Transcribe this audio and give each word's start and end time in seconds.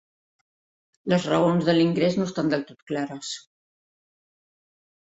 Les 1.13 1.27
raons 1.33 1.67
de 1.69 1.77
l'ingrés 1.77 2.19
no 2.21 2.27
estan 2.31 2.51
del 2.55 2.67
tot 2.73 2.83
clares. 2.89 3.39